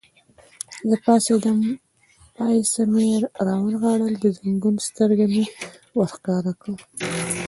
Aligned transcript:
زه 0.89 0.95
پاڅېدم، 1.03 1.59
پایڅه 2.35 2.83
مې 2.91 3.09
را 3.45 3.55
ونغاړل، 3.61 4.13
د 4.19 4.25
زنګون 4.37 4.75
سترګه 4.87 5.25
مې 5.33 5.43
ور 5.97 6.09
ښکاره 6.15 6.53
کړل. 6.61 6.77